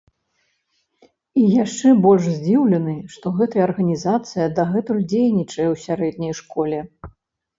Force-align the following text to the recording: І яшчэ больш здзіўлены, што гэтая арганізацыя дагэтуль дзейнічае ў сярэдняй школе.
І 1.39 1.43
яшчэ 1.63 1.91
больш 2.05 2.23
здзіўлены, 2.37 2.95
што 3.15 3.33
гэтая 3.37 3.61
арганізацыя 3.67 4.47
дагэтуль 4.61 5.05
дзейнічае 5.11 5.67
ў 5.73 5.83
сярэдняй 5.85 6.33
школе. 6.41 6.79